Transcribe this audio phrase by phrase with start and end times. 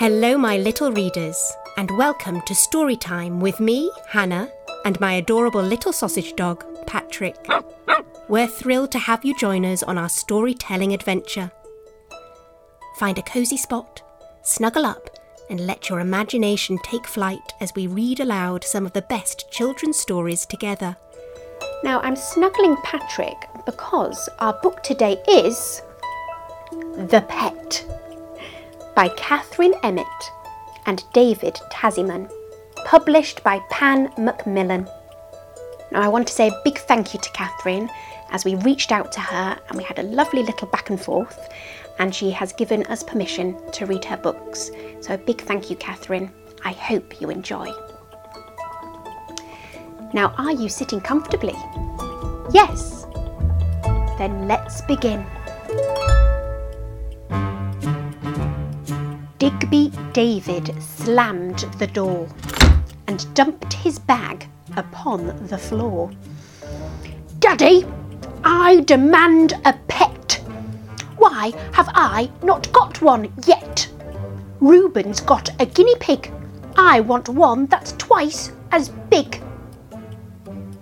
[0.00, 4.50] Hello, my little readers, and welcome to Storytime with me, Hannah,
[4.86, 7.36] and my adorable little sausage dog, Patrick.
[8.26, 11.52] We're thrilled to have you join us on our storytelling adventure.
[12.96, 14.00] Find a cosy spot,
[14.40, 15.10] snuggle up,
[15.50, 19.98] and let your imagination take flight as we read aloud some of the best children's
[19.98, 20.96] stories together.
[21.84, 23.36] Now, I'm snuggling Patrick
[23.66, 25.82] because our book today is
[26.96, 27.84] The Pet
[28.94, 30.06] by Catherine Emmett
[30.86, 32.30] and David Tazzyman,
[32.86, 34.88] published by Pan Macmillan.
[35.92, 37.90] Now, I want to say a big thank you to Catherine
[38.30, 41.48] as we reached out to her and we had a lovely little back and forth,
[41.98, 44.70] and she has given us permission to read her books.
[45.00, 46.30] So, a big thank you, Catherine.
[46.64, 47.72] I hope you enjoy.
[50.12, 51.54] Now, are you sitting comfortably?
[52.52, 53.06] Yes?
[54.18, 55.24] Then let's begin.
[59.70, 62.28] Digby David slammed the door
[63.06, 66.10] and dumped his bag upon the floor.
[67.38, 67.86] Daddy,
[68.42, 70.42] I demand a pet.
[71.18, 73.88] Why have I not got one yet?
[74.58, 76.32] Reuben's got a guinea pig.
[76.76, 79.40] I want one that's twice as big.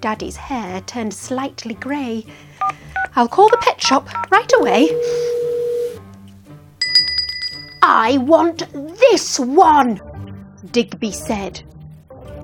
[0.00, 2.24] Daddy's hair turned slightly grey.
[3.16, 4.90] I'll call the pet shop right away.
[7.88, 10.00] I want this one,
[10.72, 11.62] Digby said.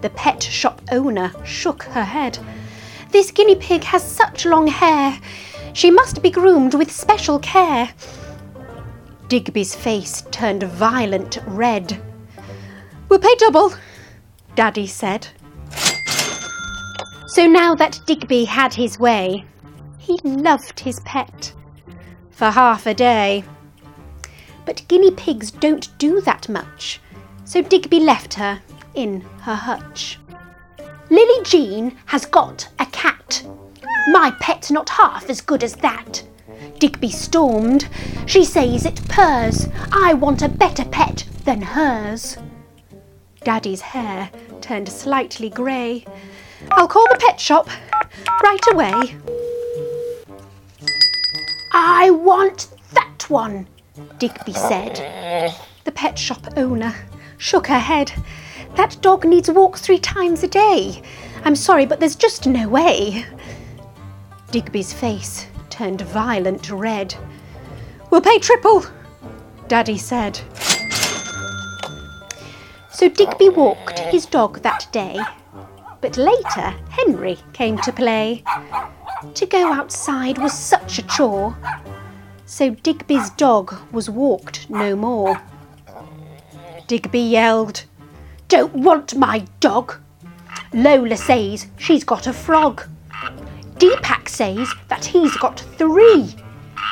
[0.00, 2.38] The pet shop owner shook her head.
[3.10, 5.20] This guinea pig has such long hair.
[5.74, 7.90] She must be groomed with special care.
[9.28, 12.00] Digby's face turned violent red.
[13.10, 13.74] We'll pay double,
[14.54, 15.28] Daddy said.
[17.26, 19.44] So now that Digby had his way,
[19.98, 21.52] he loved his pet.
[22.30, 23.44] For half a day,
[24.66, 27.00] but guinea pigs don't do that much,
[27.44, 28.60] so Digby left her
[28.94, 30.18] in her hutch.
[31.08, 33.46] Lily Jean has got a cat.
[34.10, 36.22] My pet's not half as good as that.
[36.78, 37.88] Digby stormed.
[38.26, 39.68] She says it purrs.
[39.92, 42.36] I want a better pet than hers.
[43.44, 44.30] Daddy's hair
[44.60, 46.04] turned slightly grey.
[46.72, 47.68] I'll call the pet shop
[48.42, 49.16] right away.
[51.72, 53.68] I want that one,
[54.18, 54.96] Digby said.
[54.96, 55.54] Mm.
[55.84, 56.94] The pet shop owner
[57.38, 58.12] shook her head.
[58.74, 61.02] That dog needs walks three times a day.
[61.44, 63.24] I'm sorry, but there's just no way.
[64.50, 67.14] Digby's face turned violent red.
[68.10, 68.84] We'll pay triple,
[69.68, 70.40] Daddy said.
[72.90, 75.18] So Digby walked his dog that day.
[76.00, 78.44] But later, Henry came to play.
[79.34, 81.56] To go outside was such a chore
[82.46, 85.42] so Digby's dog was walked no more.
[86.86, 87.84] Digby yelled,
[88.48, 89.96] Don't want my dog.
[90.72, 92.88] Lola says she's got a frog.
[93.78, 96.34] Deepak says that he's got three.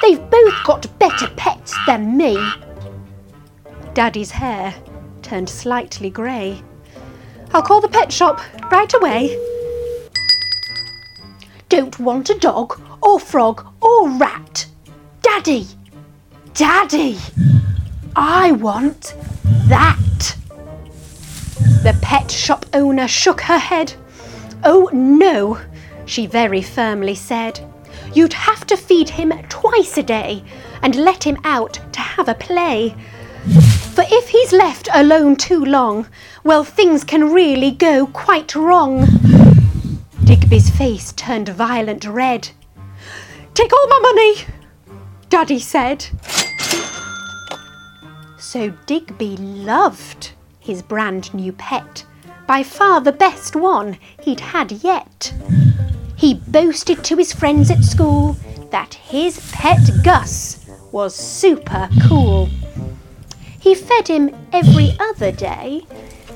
[0.02, 2.36] They've both got better pets than me.
[3.94, 4.74] Daddy's hair
[5.22, 6.60] turned slightly grey.
[7.52, 8.40] I'll call the pet shop
[8.72, 9.38] right away.
[11.68, 14.66] Don't want a dog or frog or rat.
[15.36, 15.66] Daddy!
[16.54, 17.18] Daddy!
[18.14, 19.16] I want
[19.66, 20.36] that!
[21.82, 23.94] The pet shop owner shook her head.
[24.62, 25.58] Oh no,
[26.06, 27.58] she very firmly said.
[28.14, 30.44] You'd have to feed him twice a day
[30.82, 32.94] and let him out to have a play.
[33.92, 36.06] For if he's left alone too long,
[36.44, 39.04] well, things can really go quite wrong.
[40.22, 42.50] Digby's face turned violent red.
[43.54, 44.53] Take all my money,
[45.34, 46.06] Daddy said.
[48.38, 50.30] So Digby loved
[50.60, 52.06] his brand new pet,
[52.46, 55.34] by far the best one he'd had yet.
[56.14, 58.36] He boasted to his friends at school
[58.70, 62.48] that his pet Gus was super cool.
[63.58, 65.82] He fed him every other day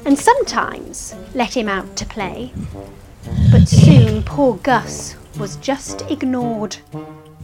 [0.04, 2.52] and sometimes let him out to play.
[3.52, 6.78] But soon poor Gus was just ignored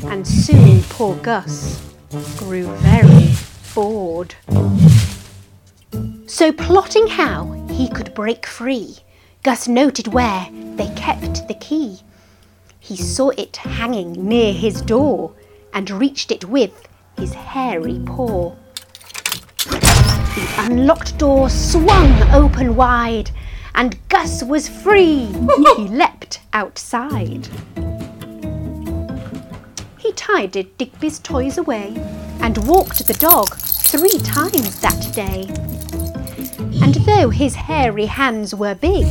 [0.03, 1.81] and soon poor Gus
[2.37, 3.33] grew very
[3.75, 4.35] bored.
[6.27, 8.97] So, plotting how he could break free,
[9.43, 12.01] Gus noted where they kept the key.
[12.81, 15.33] He saw it hanging near his door
[15.73, 18.55] and reached it with his hairy paw.
[19.65, 23.31] The unlocked door swung open wide,
[23.75, 25.27] and Gus was free.
[25.77, 27.49] he leapt outside
[30.15, 31.95] tidied Digby's toys away
[32.41, 35.49] and walked the dog three times that day.
[36.83, 39.07] And though his hairy hands were big,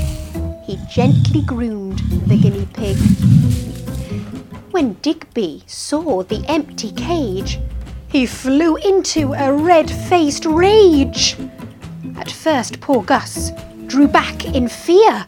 [0.66, 2.98] he gently groomed the guinea pig.
[4.72, 7.60] When Digby saw the empty cage,
[8.08, 11.36] he flew into a red faced rage.
[12.18, 13.52] At first, poor Gus
[13.88, 15.26] drew back in fear.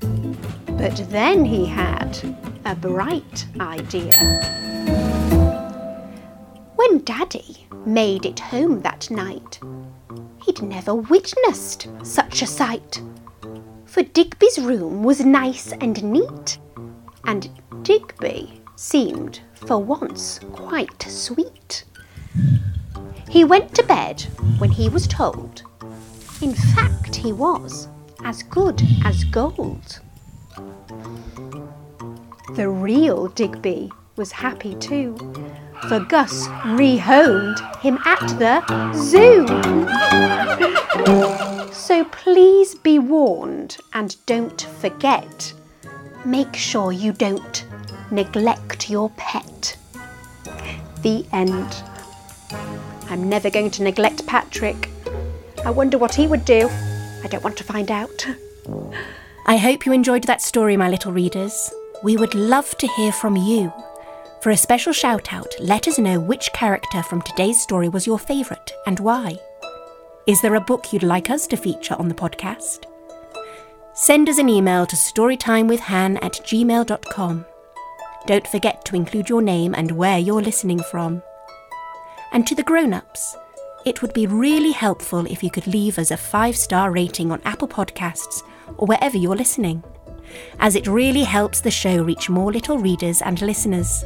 [0.00, 2.18] But then he had
[2.64, 4.67] a bright idea.
[7.08, 9.60] Daddy made it home that night,
[10.44, 13.00] he'd never witnessed such a sight.
[13.86, 16.58] For Digby's room was nice and neat,
[17.24, 17.48] and
[17.80, 21.84] Digby seemed for once quite sweet.
[23.30, 24.20] He went to bed
[24.58, 25.62] when he was told.
[26.42, 27.88] In fact, he was
[28.22, 30.00] as good as gold.
[32.54, 35.16] The real Digby was happy too,
[35.88, 38.62] for Gus rehomed him at the
[38.94, 39.46] zoo.
[41.72, 45.52] so please be warned and don't forget.
[46.24, 47.64] Make sure you don't
[48.10, 49.76] neglect your pet.
[51.02, 51.82] The end.
[53.10, 54.90] I'm never going to neglect Patrick.
[55.64, 56.68] I wonder what he would do.
[57.22, 58.26] I don't want to find out.
[59.46, 61.72] I hope you enjoyed that story, my little readers.
[62.02, 63.72] We would love to hear from you.
[64.40, 68.20] For a special shout out, let us know which character from today's story was your
[68.20, 69.36] favourite and why.
[70.28, 72.84] Is there a book you'd like us to feature on the podcast?
[73.94, 77.46] Send us an email to storytimewithan at gmail.com.
[78.26, 81.20] Don't forget to include your name and where you're listening from.
[82.30, 83.36] And to the grown ups,
[83.84, 87.42] it would be really helpful if you could leave us a five star rating on
[87.44, 88.44] Apple Podcasts
[88.76, 89.82] or wherever you're listening,
[90.60, 94.04] as it really helps the show reach more little readers and listeners.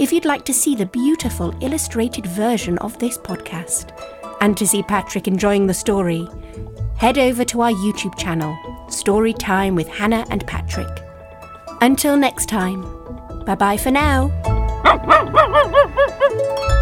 [0.00, 3.92] If you'd like to see the beautiful illustrated version of this podcast
[4.40, 6.26] and to see Patrick enjoying the story,
[6.96, 8.56] head over to our YouTube channel,
[8.88, 11.02] Story Time with Hannah and Patrick.
[11.82, 12.80] Until next time,
[13.44, 14.30] bye bye for now.